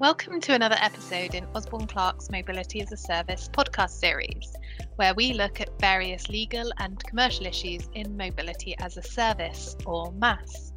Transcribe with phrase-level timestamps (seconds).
[0.00, 4.52] Welcome to another episode in Osborne Clarke's Mobility as a Service podcast series,
[4.96, 10.10] where we look at various legal and commercial issues in mobility as a service, or
[10.14, 10.72] MaaS.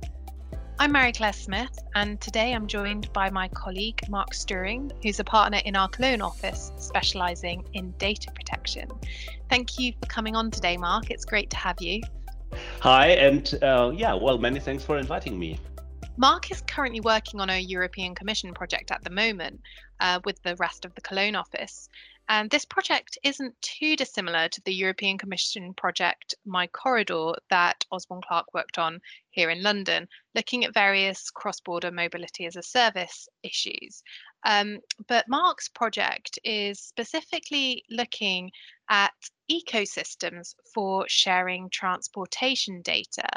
[0.78, 5.24] I'm Mary Claire Smith, and today I'm joined by my colleague Mark Störing, who's a
[5.24, 8.88] partner in our Cologne office specialising in data protection.
[9.50, 11.10] Thank you for coming on today, Mark.
[11.10, 12.04] It's great to have you.
[12.82, 15.60] Hi, and uh, yeah, well, many thanks for inviting me.
[16.20, 19.62] Mark is currently working on a European Commission project at the moment
[20.00, 21.88] uh, with the rest of the Cologne office.
[22.28, 28.52] And this project isn't too dissimilar to the European Commission project MyCorridor that Osborne Clarke
[28.52, 29.00] worked on
[29.30, 34.02] here in London, looking at various cross border mobility as a service issues.
[34.44, 38.50] Um, but Mark's project is specifically looking
[38.90, 39.14] at
[39.52, 43.30] ecosystems for sharing transportation data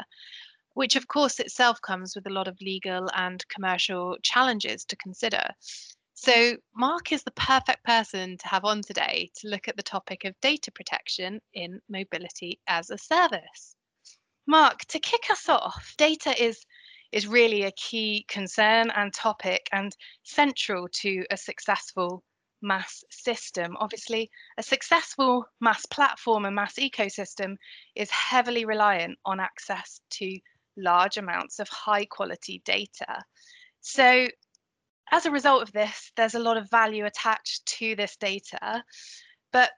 [0.73, 5.37] which of course itself comes with a lot of legal and commercial challenges to consider.
[5.37, 5.95] Mm.
[6.13, 10.23] So, Mark is the perfect person to have on today to look at the topic
[10.23, 13.75] of data protection in mobility as a service.
[14.45, 16.63] Mark, to kick us off, data is
[17.11, 22.23] is really a key concern and topic and central to a successful
[22.61, 23.75] MaaS system.
[23.79, 27.57] Obviously, a successful MaaS platform and MaaS ecosystem
[27.95, 30.39] is heavily reliant on access to
[30.77, 33.23] large amounts of high quality data.
[33.81, 34.27] So,
[35.11, 38.83] as a result of this, there's a lot of value attached to this data.
[39.51, 39.71] But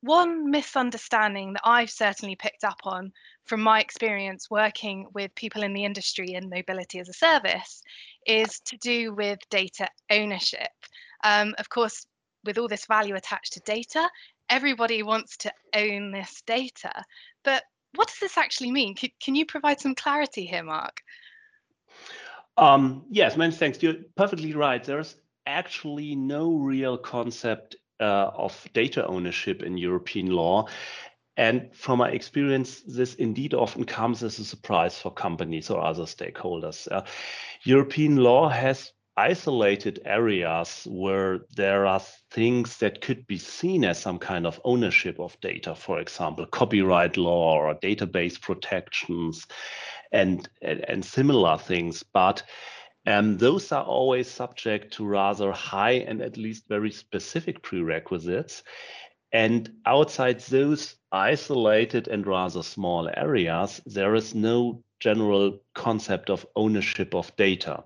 [0.00, 3.12] one misunderstanding that I've certainly picked up on
[3.46, 7.82] from my experience working with people in the industry in mobility as a service
[8.26, 10.70] is to do with data ownership.
[11.22, 12.04] Um, of course,
[12.44, 14.08] with all this value attached to data,
[14.50, 16.92] everybody wants to own this data.
[17.44, 17.62] But
[17.94, 18.94] what does this actually mean?
[18.94, 21.02] Can, can you provide some clarity here, Mark?
[22.56, 23.82] Um, yes, many thanks.
[23.82, 24.82] You're perfectly right.
[24.82, 30.66] There's actually no real concept uh, of data ownership in European law.
[31.36, 36.04] And from my experience, this indeed often comes as a surprise for companies or other
[36.04, 36.86] stakeholders.
[36.90, 37.02] Uh,
[37.62, 42.00] European law has isolated areas where there are
[42.30, 47.16] things that could be seen as some kind of ownership of data, for example, copyright
[47.16, 49.46] law or database protections
[50.12, 52.02] and, and, and similar things.
[52.02, 52.42] But
[53.06, 58.62] um, those are always subject to rather high and at least very specific prerequisites.
[59.32, 67.14] And outside those isolated and rather small areas, there is no general concept of ownership
[67.14, 67.82] of data.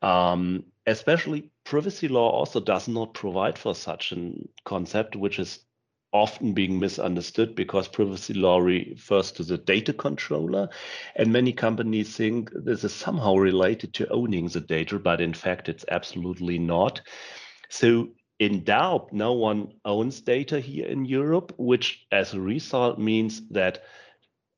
[0.00, 4.32] Um, especially privacy law also does not provide for such a
[4.64, 5.60] concept, which is
[6.12, 10.68] often being misunderstood because privacy law refers to the data controller.
[11.16, 15.68] And many companies think this is somehow related to owning the data, but in fact,
[15.68, 17.02] it's absolutely not.
[17.68, 18.08] So
[18.38, 23.82] in doubt, no one owns data here in Europe, which as a result means that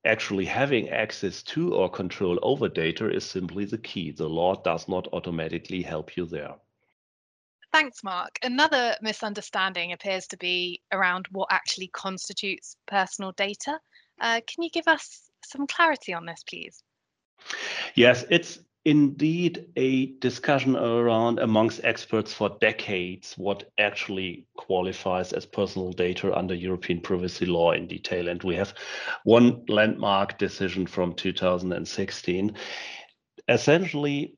[0.04, 4.10] actually having access to or control over data is simply the key.
[4.10, 6.54] The law does not automatically help you there.
[7.72, 8.38] Thanks, Mark.
[8.42, 13.78] Another misunderstanding appears to be around what actually constitutes personal data.
[14.20, 16.82] Uh, can you give us some clarity on this, please?
[17.94, 25.92] Yes, it's indeed a discussion around amongst experts for decades what actually qualifies as personal
[25.92, 28.28] data under European privacy law in detail.
[28.28, 28.74] And we have
[29.24, 32.56] one landmark decision from 2016.
[33.48, 34.36] Essentially,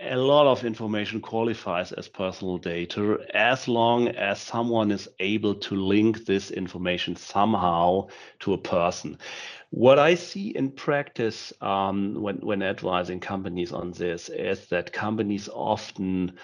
[0.00, 5.76] a lot of information qualifies as personal data as long as someone is able to
[5.76, 8.08] link this information somehow
[8.40, 9.16] to a person.
[9.74, 15.48] What I see in practice um, when, when advising companies on this is that companies
[15.48, 16.38] often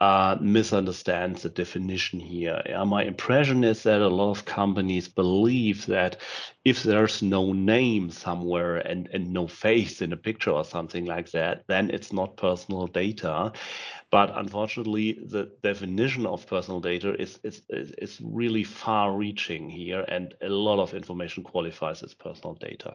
[0.00, 2.62] uh, misunderstands the definition here.
[2.86, 6.20] My impression is that a lot of companies believe that
[6.64, 11.30] if there's no name somewhere and, and no face in a picture or something like
[11.32, 13.52] that, then it's not personal data.
[14.10, 20.34] But unfortunately, the definition of personal data is, is, is really far reaching here, and
[20.42, 22.94] a lot of information qualifies as personal data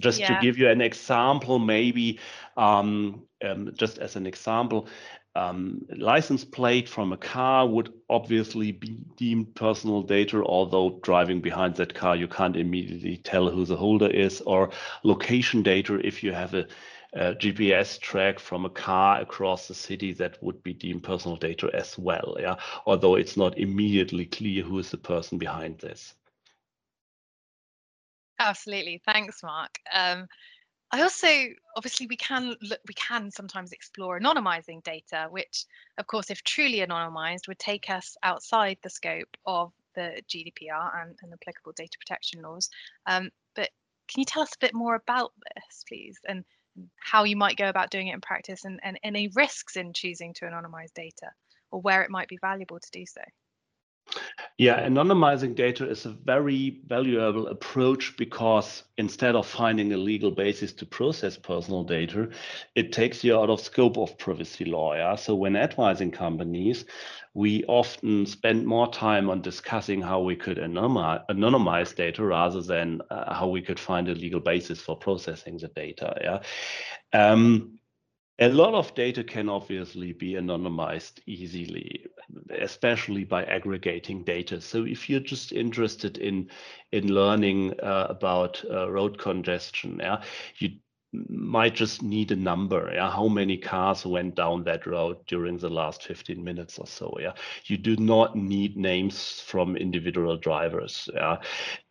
[0.00, 0.28] just yeah.
[0.28, 2.18] to give you an example, maybe
[2.56, 4.88] um, um, just as an example,
[5.34, 11.76] um, license plate from a car would obviously be deemed personal data, although driving behind
[11.76, 14.70] that car, you can't immediately tell who the holder is, or
[15.02, 16.66] location data if you have a,
[17.12, 21.70] a GPS track from a car across the city that would be deemed personal data
[21.74, 22.36] as well.
[22.40, 22.56] Yeah,
[22.86, 26.14] although it's not immediately clear who is the person behind this.
[28.38, 29.00] Absolutely.
[29.04, 29.78] Thanks, Mark.
[29.92, 30.26] Um,
[30.92, 31.28] I also
[31.76, 35.64] obviously we can look we can sometimes explore anonymizing data, which
[35.98, 41.16] of course, if truly anonymized, would take us outside the scope of the GDPR and,
[41.22, 42.70] and applicable data protection laws.
[43.06, 43.70] Um, but
[44.08, 46.44] can you tell us a bit more about this, please, and
[47.00, 50.34] how you might go about doing it in practice and, and any risks in choosing
[50.34, 51.30] to anonymize data
[51.72, 53.22] or where it might be valuable to do so?
[54.58, 60.72] Yeah, anonymizing data is a very valuable approach because instead of finding a legal basis
[60.74, 62.30] to process personal data,
[62.74, 64.94] it takes you out of scope of privacy law.
[64.94, 65.16] Yeah?
[65.16, 66.86] So when advising companies,
[67.34, 73.34] we often spend more time on discussing how we could anonymize, data rather than uh,
[73.34, 76.16] how we could find a legal basis for processing the data.
[76.22, 76.40] Yeah.
[77.12, 77.78] Um,
[78.38, 82.06] a lot of data can obviously be anonymized easily,
[82.50, 84.60] especially by aggregating data.
[84.60, 86.50] So if you're just interested in
[86.92, 90.22] in learning uh, about uh, road congestion, yeah,
[90.58, 90.70] you
[91.28, 93.10] might just need a number yeah?
[93.10, 97.32] How many cars went down that road during the last 15 minutes or so yeah?
[97.64, 101.38] You do not need names from individual drivers yeah?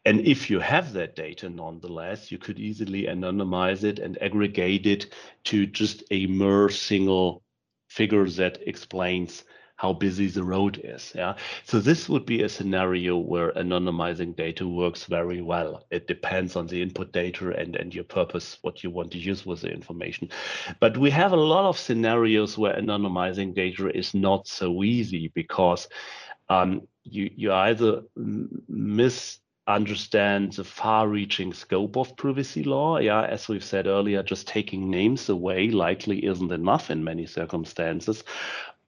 [0.06, 5.14] And if you have that data nonetheless you could easily anonymize it and aggregate it
[5.46, 7.44] to just a mere single
[7.90, 9.44] figure that explains
[9.78, 11.12] how busy the road is.
[11.14, 11.36] Yeah.
[11.66, 15.86] So this would be a scenario where anonymizing data works very well.
[15.92, 19.46] It depends on the input data and, and your purpose, what you want to use
[19.46, 20.30] with the information.
[20.80, 25.90] But we have a lot of scenarios where anonymizing data is not so easy because
[26.48, 33.00] um, you, you either miss understand the far-reaching scope of privacy law.
[33.00, 38.24] Yeah, as we've said earlier, just taking names away likely isn't enough in many circumstances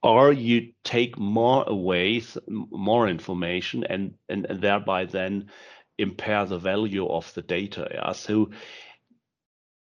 [0.03, 5.49] or you take more away more information and, and, and thereby then
[5.97, 8.11] impair the value of the data yeah?
[8.11, 8.51] So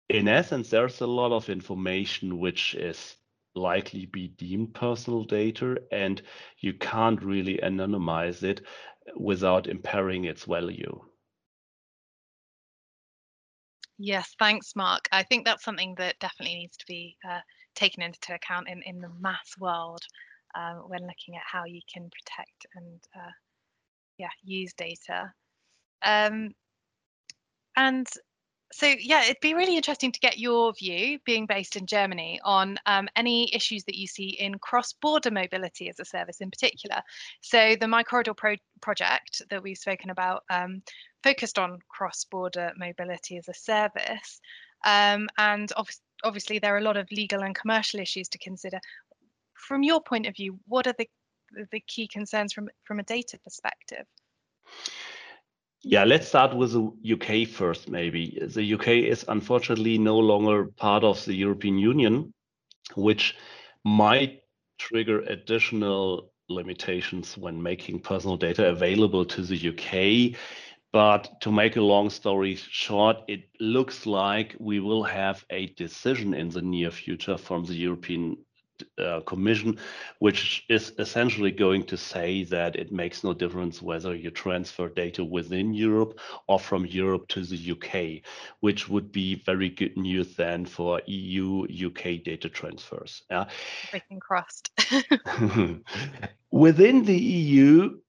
[0.09, 3.15] in essence there's a lot of information which is
[3.55, 6.21] likely be deemed personal data and
[6.59, 8.61] you can't really anonymize it
[9.15, 11.01] without impairing its value.
[13.99, 15.07] Yes thanks mark.
[15.11, 17.41] I think that's something that definitely needs to be uh,
[17.75, 20.01] taken into account in, in the MaaS world
[20.55, 23.31] uh, when looking at how you can protect and uh,
[24.17, 25.31] yeah use data.
[26.01, 26.53] Um,
[27.75, 28.07] and
[28.71, 32.77] so yeah, it'd be really interesting to get your view, being based in Germany, on
[32.85, 37.01] um, any issues that you see in cross-border mobility as a service in particular.
[37.41, 40.83] So the MyCorridor Pro project that we've spoken about um,
[41.23, 44.39] focused on cross-border mobility as a service,
[44.85, 45.71] um, and
[46.23, 48.79] obviously there are a lot of legal and commercial issues to consider.
[49.53, 51.07] From your point of view, what are the
[51.71, 54.05] the key concerns from from a data perspective?
[55.81, 58.37] Yeah, let's start with the UK first, maybe.
[58.41, 62.33] The UK is unfortunately no longer part of the European Union,
[62.95, 63.35] which
[63.85, 64.41] might
[64.77, 70.37] trigger additional limitations when making personal data available to the UK.
[70.91, 76.33] But to make a long story short, it looks like we will have a decision
[76.33, 78.37] in the near future from the European
[78.97, 79.77] uh, Commission,
[80.19, 85.23] which is essentially going to say that it makes no difference whether you transfer data
[85.23, 88.23] within Europe or from Europe to the UK,
[88.61, 93.23] which would be very good news then for EU UK data transfers.
[93.29, 93.45] Yeah.
[94.19, 94.69] Crossed.
[96.51, 97.99] within the EU,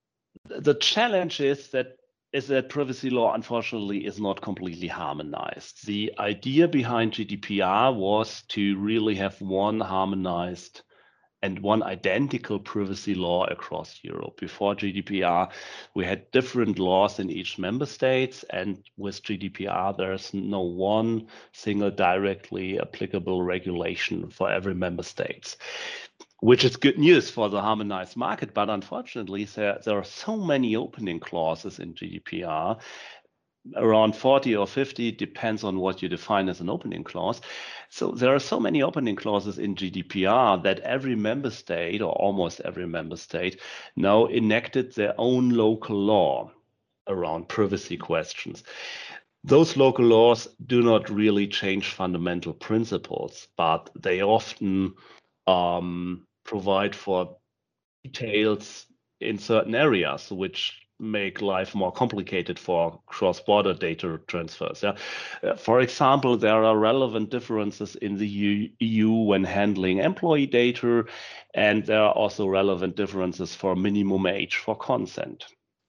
[0.45, 1.97] the challenge is that
[2.33, 5.87] is that privacy law, unfortunately, is not completely harmonized.
[5.87, 10.83] The idea behind GDPR was to really have one harmonized
[11.43, 14.39] and one identical privacy law across Europe.
[14.39, 15.51] Before GDPR,
[15.95, 21.91] we had different laws in each member state, and with GDPR, there's no one single
[21.91, 25.57] directly applicable regulation for every member state
[26.41, 28.55] which is good news for the harmonized market.
[28.55, 32.81] But unfortunately, there, there are so many opening clauses in GDPR,
[33.77, 37.41] around 40 or 50, depends on what you define as an opening clause.
[37.91, 42.61] So there are so many opening clauses in GDPR that every member state, or almost
[42.61, 43.61] every member state,
[43.97, 46.53] now enacted their own local law
[47.07, 48.63] around privacy questions.
[49.43, 54.95] Those local laws do not really change fundamental principles, but they often
[55.47, 57.37] um, provide for
[58.05, 58.87] details
[59.21, 64.83] in certain areas which make life more complicated for cross-border data transfers.
[64.83, 64.97] Yeah.
[65.43, 71.05] Uh, for example, there are relevant differences in the EU when handling employee data,
[71.55, 75.47] and there are also relevant differences for minimum age for consent.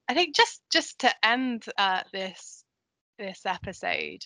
[0.08, 2.64] I think just just to end uh, this
[3.18, 4.24] this episode,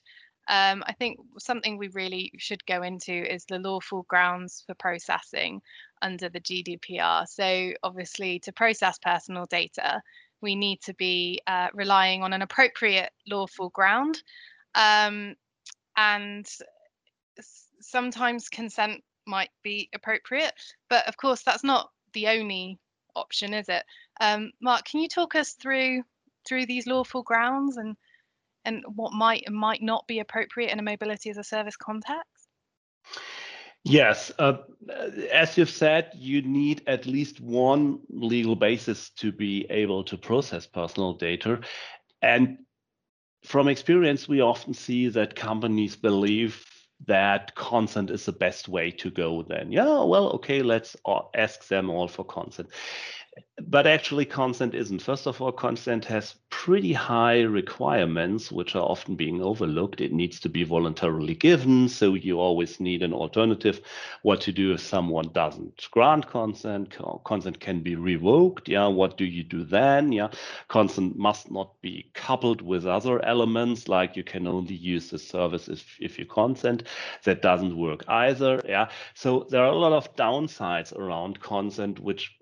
[0.48, 5.60] um, I think something we really should go into is the lawful grounds for processing
[6.02, 7.26] under the GDPR.
[7.28, 10.00] So, obviously, to process personal data,
[10.40, 14.22] we need to be uh, relying on an appropriate lawful ground.
[14.74, 15.34] Um,
[15.96, 16.46] and
[17.80, 20.52] sometimes consent might be appropriate,
[20.88, 22.78] but of course, that's not the only
[23.16, 23.84] option, is it?
[24.20, 26.02] Um, Mark, can you talk us through
[26.46, 27.96] through these lawful grounds and
[28.66, 32.48] and what might and might not be appropriate in a mobility as a service context?
[33.84, 34.58] Yes, uh,
[35.32, 40.66] as you've said, you need at least one legal basis to be able to process
[40.66, 41.60] personal data.
[42.20, 42.58] And
[43.44, 46.64] from experience, we often see that companies believe
[47.06, 50.96] that consent is the best way to go then yeah well okay let's
[51.34, 52.68] ask them all for consent
[53.68, 55.00] but actually consent isn't.
[55.00, 60.00] First of all consent has pretty high requirements which are often being overlooked.
[60.00, 63.80] It needs to be voluntarily given so you always need an alternative.
[64.22, 66.96] What to do if someone doesn't grant consent?
[67.24, 68.86] Consent can be revoked yeah?
[68.86, 70.28] What do you do then yeah?
[70.68, 75.68] Consent must not be coupled with other elements like you can only use the service
[75.68, 76.84] if, if you consent.
[77.24, 78.88] That doesn't work either yeah?
[79.14, 82.36] So there are a lot of downsides around consent which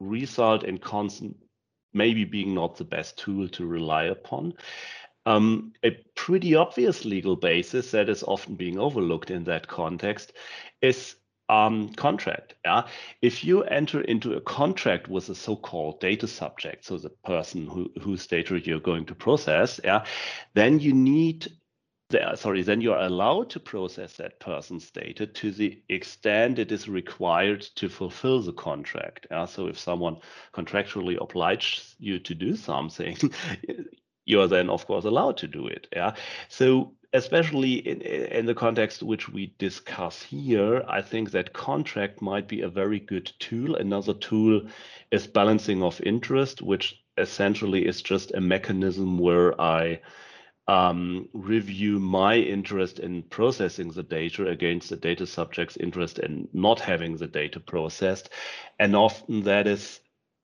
[0.00, 1.36] result in consent
[1.92, 4.54] maybe being not the best tool to rely upon.
[5.26, 10.32] Um, a pretty obvious legal basis that is often being overlooked in that context
[10.80, 11.16] is
[11.50, 12.54] um, contract.
[12.64, 12.86] Yeah,
[13.22, 17.90] if you enter into a contract with a so-called data subject, so the person who,
[18.00, 20.04] whose data you're going to process, yeah,
[20.54, 21.48] then you need
[22.10, 26.72] the, sorry, then you are allowed to process that person's data to the extent it
[26.72, 29.26] is required to fulfill the contract.
[29.30, 29.44] Yeah?
[29.44, 30.18] So if someone
[30.54, 33.16] contractually obliges you to do something,
[34.24, 35.86] you are then of course allowed to do it.
[35.92, 36.14] Yeah.
[36.48, 42.48] So especially in, in the context which we discuss here, I think that contract might
[42.48, 43.76] be a very good tool.
[43.76, 44.62] Another tool
[45.10, 50.00] is balancing of interest, which essentially is just a mechanism where I
[50.68, 56.78] um, review my interest in processing the data against the data subject's interest in not
[56.78, 58.28] having the data processed.
[58.78, 60.00] And often that is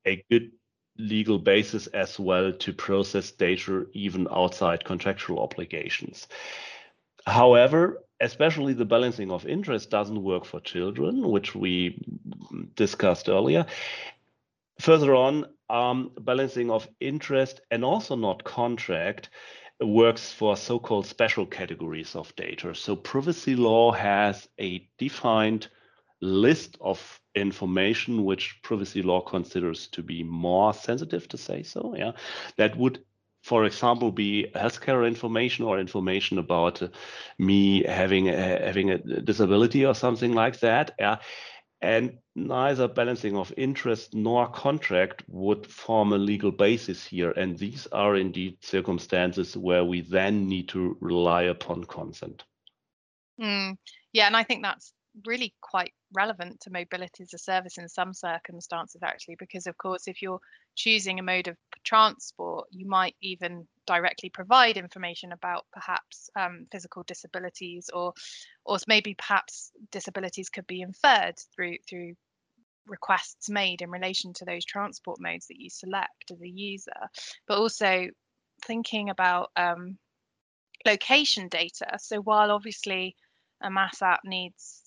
[0.06, 0.52] a good
[0.96, 6.26] legal basis as well to process data even outside contractual obligations.
[7.26, 12.02] However, especially the balancing of interest doesn't work for children, which we
[12.76, 13.66] discussed earlier.
[14.80, 19.30] Further on, um, balancing of interest and also not contract
[19.80, 22.74] works for so-called special categories of data.
[22.74, 25.68] So privacy law has a defined
[26.24, 32.12] list of information which privacy law considers to be more sensitive to say so yeah
[32.56, 33.04] that would
[33.42, 36.88] for example be healthcare information or information about uh,
[37.38, 41.16] me having a, having a disability or something like that yeah
[41.84, 47.32] and neither balancing of interest nor contract would form a legal basis here.
[47.32, 52.42] And these are indeed circumstances where we then need to rely upon consent.
[53.38, 53.76] Mm,
[54.14, 54.94] yeah, and I think that's
[55.26, 60.08] really quite relevant to mobility as a service in some circumstances, actually, because of course,
[60.08, 60.40] if you're
[60.76, 67.02] choosing a mode of transport, you might even directly provide information about perhaps um, physical
[67.04, 68.12] disabilities or
[68.64, 72.14] or maybe perhaps disabilities could be inferred through through
[72.86, 76.92] requests made in relation to those transport modes that you select as a user.
[77.48, 78.08] But also
[78.64, 79.98] thinking about um,
[80.86, 81.98] location data.
[81.98, 83.16] So while obviously
[83.62, 84.82] a MaaS app needs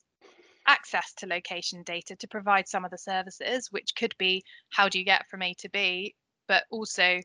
[0.67, 4.99] access to location data to provide some of the services, which could be how do
[4.99, 6.13] you get from A to B,
[6.47, 7.21] but also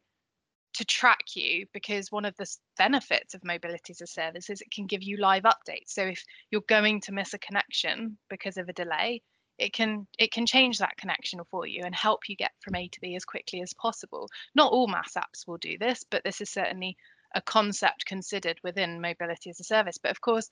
[0.75, 2.47] to track you because one of the
[2.79, 5.89] benefits of mobility as a service is it can give you live updates.
[5.89, 9.23] So if you're going to miss a connection because of a delay,
[9.59, 12.89] it can it can change that connection for you and help you get from A
[12.89, 14.29] to B as quickly as possible.
[14.55, 16.97] Not all MaaS apps will do this, but this is certainly
[17.35, 19.99] a concept considered within mobility as a service.
[19.99, 20.49] But of course,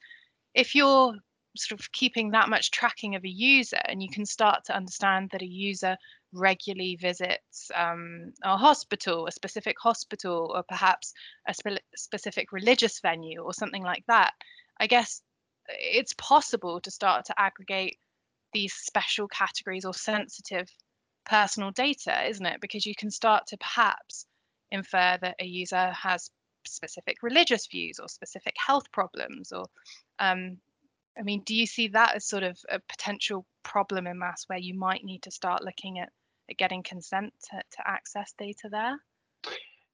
[0.54, 1.14] if you're
[1.56, 5.30] sort of keeping that much tracking of a user and you can start to understand
[5.30, 5.96] that a user
[6.32, 11.12] regularly visits um, a hospital a specific hospital or perhaps
[11.48, 14.32] a spe- specific religious venue or something like that
[14.78, 15.22] i guess
[15.68, 17.98] it's possible to start to aggregate
[18.52, 20.68] these special categories or sensitive
[21.24, 22.60] personal data isn't it?
[22.60, 24.26] Because you can start to perhaps
[24.70, 26.30] infer that a user has
[26.66, 29.66] specific religious views or specific health problems or
[30.18, 30.58] um,
[31.18, 34.58] I mean, do you see that as sort of a potential problem in MaaS where
[34.58, 36.12] you might need to start looking at, at
[36.58, 38.98] getting consent to, to access data there?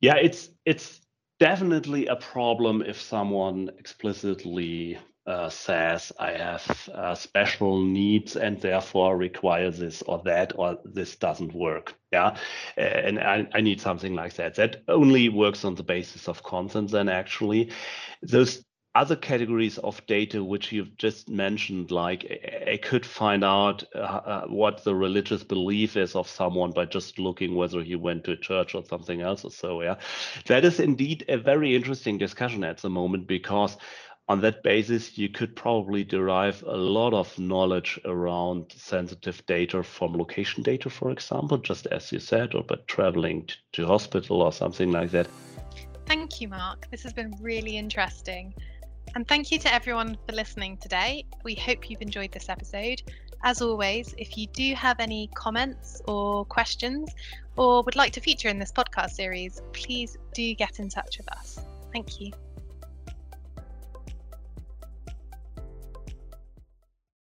[0.01, 1.01] Yeah, it's it's
[1.41, 9.17] definitely a problem if someone explicitly uh, says I have uh, special needs and therefore
[9.17, 11.95] require this or that or this doesn't work.
[12.13, 12.37] Yeah,
[12.77, 14.55] and I, I need something like that.
[14.55, 16.91] That only works on the basis of consent.
[16.91, 17.73] Then actually,
[18.23, 18.65] those
[18.97, 22.25] other categories of data which you've just mentioned, like
[22.67, 27.19] I could find out uh, uh, what the religious belief is of someone by just
[27.19, 29.83] looking whether he went to church or something else or so.
[29.83, 29.97] Yeah,
[30.47, 33.77] that is indeed a very interesting discussion at the moment because
[34.29, 40.15] on that basis, you could probably derive a lot of knowledge around sensitive data from
[40.15, 44.91] location data, for example, just as you said, or by traveling to hospital or something
[44.91, 45.29] like that.
[46.07, 46.89] Thank you, Mark.
[46.91, 48.55] This has been really interesting.
[49.17, 51.25] And thank you to everyone for listening today.
[51.43, 53.01] We hope you've enjoyed this episode.
[53.43, 57.09] As always, if you do have any comments or questions
[57.57, 61.33] or would like to feature in this podcast series, please do get in touch with
[61.33, 61.59] us.
[61.95, 62.31] Thank you.